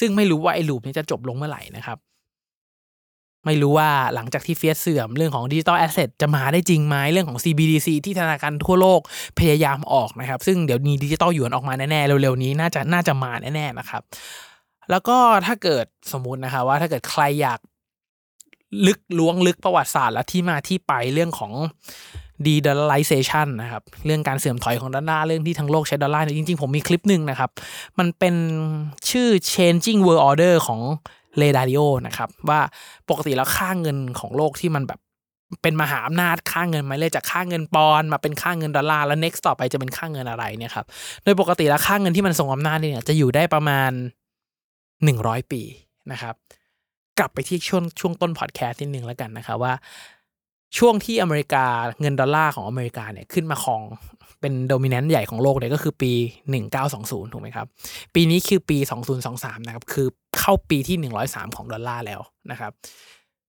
[0.00, 1.98] ซึ่งไม่รู้ว่าไอ้ loop นี้จะจบลงเมื่อไหร่นะครับ
[3.46, 9.00] ไม่รู้ว่าหลังจากที่ fiat เสื่อมเรื่องของ digital asset จะมาได้จริงไหมเรื่องของ CBDC ที่ธนาคารทั่วโลก
[9.38, 14.02] พยายามออกนะครับ ซึ่งเดี๋ยวมีดิจิตอลหยวนออกมาแน่ๆ เร็วๆนี้น่าจะน่าจะมาแน่ๆนะครับ
[14.90, 17.60] แล้วก็ถ้าเกิดสมมุตินะคะว่าถ้าเกิดใครอยาก
[18.86, 21.52] ลึกล้วงลึกประวัติศาสตร์และที่มาที่ไปเรื่องของ
[22.44, 27.50] de-dollarization นะครับเรื่องการเสื่อมถอยของดอลลาร์เรื่องที่ทั้งโลกใช้ดอลลาร์จริงๆ ผมมีคลิปหนึ่งนะครับ
[27.98, 28.34] มันเป็น
[29.10, 30.80] ชื่อ changing world order ของ
[31.38, 32.60] เลดาริโอนะครับว่า
[33.10, 35.00] ปกติแล้วค่าเงินของโลกที่มันแบบ
[35.62, 40.86] เป็นมหาอำนาจค่าเงินมาเลยจากค่าเงินปอนมาเป็นค่าเงินดอลลาร์แล้ว next ต่อไปจะเป็นค่าเงินอะไรเนี่ยครับ
[41.24, 43.90] โดยปกติแล้วค่าเงินที่มันทรงอำนาจเนี่ยจะอยู่ได้ประมาณ
[45.04, 45.62] หนึ่งร้อยปี
[46.12, 46.34] นะครับ
[47.18, 49.74] กลับไปที่ช่วงช่วงต้นพอดแคสต์นิดนึงแล้วกันนะครับว่า
[50.78, 51.64] ช่วงที่อเมริกา
[52.00, 53.82] เงินดอลลาร์ของอเมริกาเนี่ยขึ้นมาครอง
[54.42, 56.12] เป็นโดมิเนนต์ใหญ่ของโลกเนี่ยก็คือปี
[56.72, 57.66] 1920 ถูกไหมครับ
[58.14, 58.78] ปีนี้คือปี
[59.22, 60.06] 2023 นะครับ คือ
[60.38, 60.96] เข้าปีที่
[61.28, 62.72] 103 ของดอลลาร์แล้วนะครับ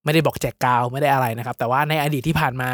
[0.06, 2.70] ไม่ได้บอกแจกกาวไม่ได้อะไรนะครับ แต่ว่าในอดีตที่ผ่านมา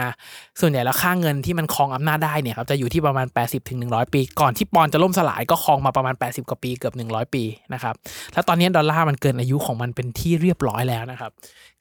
[0.61, 7.43] ส่วนใหญ่แล้วค่าเงินที่มันครองอำนาจได้เนี่ยครับจะอยู่ที่ประมาณ 80ถึง100ปี ก่อนที่ปอนจะล่มสลายก็ครองมาประมาณ 80 กว่าปีเกือบ 100 ปี
[7.75, 7.95] นะครับ
[8.33, 11.31] แล้วตอนนี้ดอลลาร์มันเกินอายุของมันเป็นที่เรียบร้อยแล้วนะครับ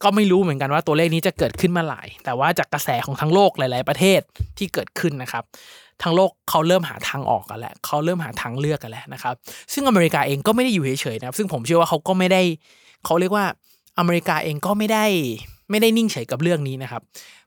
[0.04, 4.22] ก็ไม่รู้เหมือนกันว่าตัวเลขนี้จะเกิดขึ้นมาหลาย แต่ว่าจากกระแสของทั้งโลกหลาย ๆ ประเทศ
[4.58, 5.44] ที่เกิดขึ้นนะครับ
[6.04, 9.36] ทั้งโลกเขาเริ่มหาทางออกกันแล้วเขาเริ่มหาทางเลือกกันแล้วนะครับ
[9.74, 12.42] ซึ่งอเมริกาเองก็ไม่ได้อยู่เฉยๆนะครับ ซึ่งผมเชื่อว่าเขาก็ไม่ได้
[13.06, 13.46] เขาเรียกว่า
[14.00, 15.06] อเมริกาเองก็ไม่ได้
[15.70, 17.02] ไม่ได้นิ่งเฉยกับเรื่องนี้นะครับ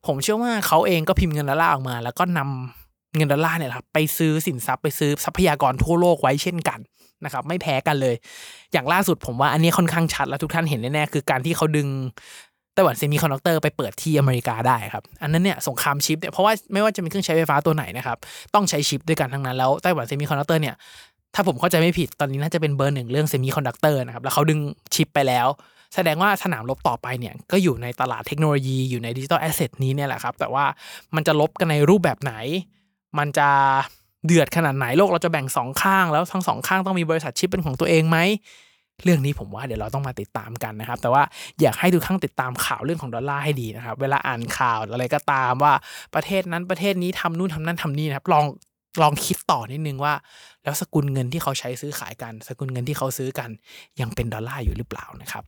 [0.07, 6.79] ผมเชื่อว่าเขาเองก็พิมพ์เงินดอลลาร์ออกมา แล้วก็นำเงินดอลลาร์เนี่ยครับไปซื้อสินทรัพย์ไปซื้อทรัพยากรทั่วโลกไว้เช่นกัน
[7.25, 8.15] นะครับไม่แพ้กันเลย
[8.73, 11.89] อย่างล่าสุดผมว่าอันนี้ค่อนข้างชัดแล้วทุกท่านเห็นแน่ๆคือการที่เขาดึง
[12.75, 18.19] ไต้หวันเซมิคอนดักเตอร์ไปเปิดที่อเมริกาได้ครับอันนั้นเนี่ยสงครามชิปเนี่ยเพราะว่าไม่ว่าจะเป็นเครื่องใช้ไฟฟ้าตัวไหนนะครับ
[18.55, 20.75] ต้องใช้ชิปด้วยกันทั้งนั้นแล้วไต้หวันเซมิคอนดักเตอร์เนี่ย
[21.35, 24.61] ถ้าผมเข้าใจไม่ผิดตอนนี้น่าจะเป็นเบอร์หนึ่งเรื่องเซมิคอนดักเตอร์นะครับแล้วเขาดึง
[24.95, 25.47] ชิปไปแล้ว
[25.95, 30.65] แสดงว่าสนามรบต่อไปเนี่ยก็อยู่ในตลาดเทคโนโลยีอยู่ใน digital asset นี้เนี่ยแหละครับแต่ว่า
[31.15, 32.35] มันจะรบกันในรูปแบบไหน
[33.19, 33.49] มันจะ
[34.27, 38.19] เดือดขนาดไหนโลกเราจะแบ่งสองข้างแล้วทั้งสองข้างต้องมีบริษัทชิปเป็นของตัวเองไหม
[39.05, 41.23] เรื่องนี้ผมว่าเดี๋ยวเราต้องมาติดตามกันนะครับ แต่ว่า
[41.61, 45.73] อยากให้ทุกท่านติดตามข่าวเรื่องของดอลลาร์ให้ดีนะครับ เวลาอ่านข่าวอะไรก็ตามว่า
[46.15, 48.45] ประเทศนั้นประเทศนี้ทำนู่นทำนั่นทำนี่นะครับ ลอง
[49.03, 50.15] ลองคิดต่อนิดนึงว่า
[50.63, 53.51] แล้วสกุลเงินที่เขาใช้ซื้อขายกัน สกุลเงินที่เขาซื้อกัน
[54.01, 55.43] ยังเป็นดอลลาร์อยู่หรือเปล่านะครับ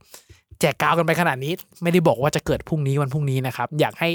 [0.60, 4.10] แจกกาวกันไปขนาดนี้ ไม่ได้บอกว่าจะเกิดพรุ่งนี้วันพรุ่งนี้นะครับ อยากให้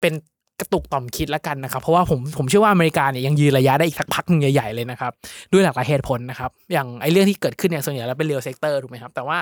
[0.00, 0.12] เป็น
[0.60, 5.12] กระตุกต่อมคิดแล้วกันนะครับ เพราะว่าผมผมเชื่อว่าอเมริกาเนี่ยยังยืนระยะได้อีกสักพักหนึ่งใหญ่ๆเลยนะครับ
[5.52, 9.38] ด้วยหลากหลายเหตุผลนะครับ อย่างไอ้เรื่องที่เกิดขึ้นเนี่ยส่วนใหญ่แล้วเป็น real sector ถูกไหมครับ แต่ว่า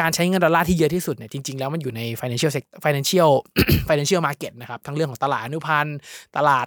[0.00, 3.30] การใช้เงินดอลลาร์ที่เยอะที่สุดเนี่ยจริงๆแล้วมันอยู่ใน financial sector financial
[3.88, 5.96] financial market นะครับ ทั้งเรื่องของตลาดอนุพันธ์
[6.36, 6.66] ตลาด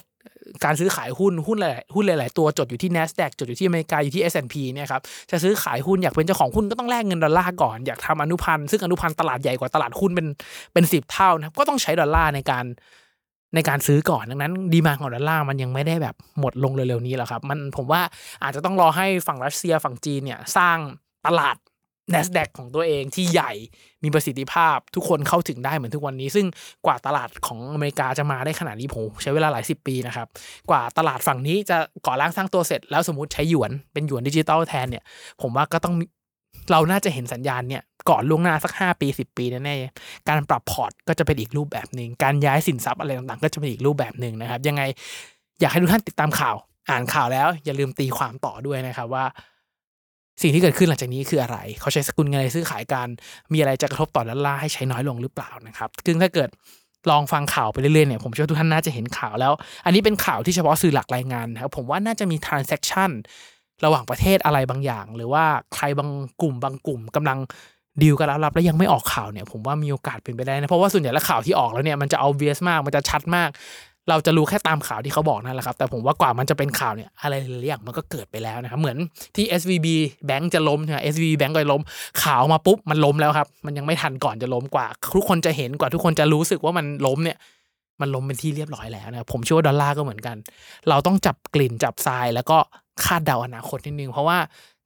[0.65, 10.27] การซื้อขายหุ้นหุ้นหลายหุ้นหลาย ๆ ตัวจดอยู่ที่ NASDAQ จดอยู่ที่อเมริกาอยู่ที่ S&P เนี่ยครับจะซื้อขายหุ้นอยากเป็นเจ้าของหุ้นก็ต้องแลกเงินดอลลาร์ก่อนอยากทำอนุพันธ์ซึ่งอนุพันธ์ตลาดใหญ่กว่าตลาดหุ้นเป็น
[10.73, 12.65] เป็นสิบเท่านะครับก็ต้องใช้ดอลลาร์ในการ
[13.55, 18.01] ในการซื้อก่อนดังนั้น demand ของดอลลาร์มันยังไม่ได้แบบหมดลงเร็วๆนี้หรอกครับ มันผมว่า
[18.43, 20.77] อาจจะต้องรอให้ฝั่งรัสเซียฝั่งจีนเนี่ยสร้าง
[21.27, 21.57] ตลาด
[22.13, 23.51] NASDAQ ของตัวเองที่ใหญ่
[24.03, 26.45] มีประสิทธิภาพทุกคนเข้าถึงได้เหมือนทุกวันนี้ ซึ่ง
[26.85, 30.27] กว่าตลาดของอเมริกาจะมาได้ขนาดนี้ผมใช้เวลาหลายสิบปีนะครับ
[30.69, 35.03] กว่าตลาดฝั่งนี้จะก่อร่างสร้างตัวเสร็จ แล้วสมมติใช้หยวนเป็นหยวนดิจิตอลแทนเนี่ย
[35.41, 35.95] ผมว่าก็ต้อง
[36.71, 44.81] เราน่าจะเห็นสัญญาณเนี่ย ก่อนล่วงหน้าสัก 5 ปี 10 ปีแน่ๆการปรับพอร์ตก็จะเป็นอีกรูปแบบหนึ่งการย้ายสินทรัพย์อะไรต่างๆ ก็จะเป็นอีกรูปแบบหนึ่งนะครับ ยังไง
[45.59, 46.55] อยากให้ทุกท่านติดตามข่าว
[46.89, 49.25] อ่านข่าวแล้ว อย่าลืมตีความต่อด้วยนะครับว่า
[50.41, 53.07] สิ่งที่เกิดขึ้นหลังจากนี้คืออะไร เขาใช้สกุลเงินอะไรซื้อขายกัน
[53.53, 56.49] มีอะไรจะกระทบต่อดอลลาร์ให้ใช้น้อยลงหรือเปล่านะครับซึ่งถ้าเกิด
[57.09, 59.53] ลองฟังข่าวไปเรื่อยๆเนี่ยผมเชื่อทุกท่านน่าจะเห็นข่าวแล้ว
[59.85, 63.11] อันนี้เป็นข่าวที่เฉพาะสื่อหลักรายงานนะครับผมว่าน่าจะมี transaction
[63.85, 66.09] ระหว่างประเทศอะไรบางอย่าง หรือว่าใครบาง
[66.41, 67.39] กลุ่มบางกลุ่มกำลัง
[68.01, 73.49] ดีลกันลับแล้วยังไม่ออกข่าวเนี่ยผมว่ามีโอกาสเป็นไปได้นะเพราะว่าส่วนใหญ่แล้วข่าวที่ออกแล้วเนี่ยมันจะเอาเวียสมากมันจะชัดมาก
[74.09, 78.97] เราจะรู้แค่ตามข่าวที่เขาบอกนั่นแหละครับแต่ผมว่ากว่ามันจะเป็นข่าวเนี่ยอะไรหลายอย่างมันก็เกิดไปแล้วนะครับเหมือน
[79.35, 79.87] ที่ SVB
[80.25, 81.81] แบงก์จะล้มใช่ไหม SVB แบงก์ก็ล้ม
[82.23, 87.37] ข่าวมาปุ๊บมันล้มแล้วครับ มันยังไม่ทันก่อนจะล้มกว่า ทุกคนจะเห็นกว่าทุกคนจะรู้สึกว่ามันล้มเนี่ย
[88.01, 90.35] มันล้มเป็นที่เรียบร้อยแล้วนะผมเชื่อว่าดอลลาร์ก็เหมือนกัน
[90.89, 92.57] เราต้องจับกลิ่นจับทรายแล้วก็
[93.03, 94.37] คาดเดาอนาคตนิดนึงเพราะว่า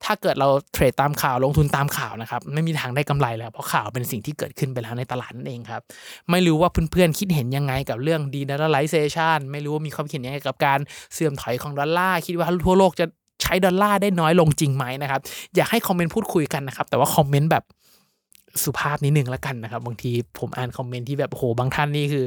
[0.04, 5.82] ถ้าเกิดเราเทรดตามข่าวลงทุนตามข่าวนะครับไม่มีทางได้กำไรแล้วเพราะข่าวเป็นสิ่งที่เกิดขึ้นไปแล้วในตลาดนั่นเองครับ
[6.30, 10.78] ไม่รู้ว่าเพื่อนๆคิดเห็นยังไงกับเรื่อง de-dollarization ไม่รู้ว่ามีความคิดเห็นยังไงกับการ
[11.14, 13.06] เสื่อมถอยของดอลลาร์คิดว่าทั่วโลกจะ
[13.42, 15.20] ใช้ดอลลาร์ได้น้อยลงจริงไหมนะครับ
[15.56, 17.64] อยากให้คอมเมนต์พูดคุยกันนะครับ แต่ว่าคอมเมนต์แบบ
[18.64, 22.24] สุภาพนิดนึงแล้วกันนะครับ บางทีผมอ่านคอมเมนต์ที่แบบโอ้โหบางท่านนี่คือ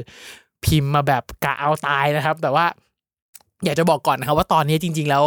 [0.64, 2.66] พิมพ์มาแบบกะเอาตายนะครับ แต่ว่า
[3.64, 5.24] อยากจะบอกก่อนนะครับว่าตอนนี้จริง ๆ แล้ว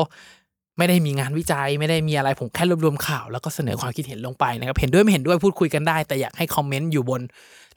[0.79, 7.21] ไม่ได้มีงานวิจัย ไม่ได้มีอะไรผมแค่รวบรวมข่าวแล้วก็เสนอความคิดเห็นลงไปนะครับเห็นด้วยไม่เห็นด้วยพูดคุยกันได้ แต่อยากให้คอมเมนต์อยู่บน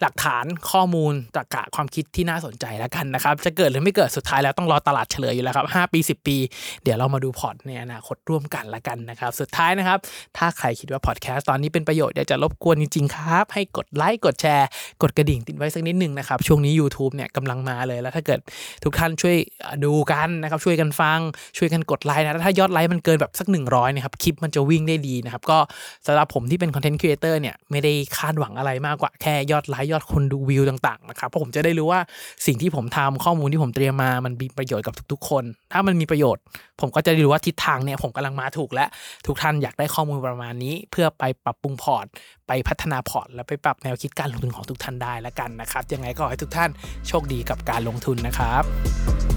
[0.02, 6.36] หลักฐานข้อมูลตรรกะความคิดที่น่าสนใจแล้วกันนะครับ จะเกิดหรือไม่เกิดสุดท้ายแล้วต้องรอตลาดเฉลยอยู่แล้วครับ 5 ปี 10 ปี
[6.82, 9.98] เดี๋ยวเรามาดูพอร์ตในอนาคตร่วมกันละกันนะครับ สุดท้ายนะครับ
[10.36, 14.68] ถ้าใครคิดว่าพอดแคสต์ตอนนี้เป็นประโยชน์อยากจะรบกวนจริงๆครับ ให้กดไลค์กดแชร์
[15.02, 18.40] กดกระดิ่งติดไว้สักนิดหนึ่งนะครับ ช่วงนี้ YouTube เนี่ยกำลังมาเลยแล้วถ้าเกิด
[18.84, 19.36] ทุกท่านช่วย
[19.84, 21.18] ดูกันนะครับช่วยกันฟัง
[21.58, 25.58] ช่วยกันกดไลค์นะถ้ายอดไลค์มันเกินแบบสัก 100นะครับคลิปมันจะวิ่งได้ดีนะครับก็
[26.06, 32.00] สำหรับผมที่เป็น content creator เนี่ยไม่ได้คาดหวังอะไรมากกว่าแค่ยอดไลค์ยอดคนดูวิวต่างๆนะครับเพราะผมจะได้รู้ว่า
[32.46, 36.42] สิ่งที่ผมทำข้อมูลที่ผมเตรียมมามันมีประโยชน์กับทุกๆ คน ถ้ามันมีประโยชน์
[36.80, 38.86] ผมก็จะได้รู้ว่าทิศทางเนี่ยผมกำลังมาถูกและ
[39.26, 42.06] ทุกท่านอยากได้ข้อมูลประมาณนี้ เพื่อไปปรับปรุงพอร์ต
[42.48, 46.70] ไปพัฒนาพอร์ต และไปปรับแนวคิดการลงทุนของทุกท่านได้แล้วกันนะครับยังไงก็ขอให้ทุกท่าน
[47.08, 49.31] โชคดีกับการลงทุนนะครับ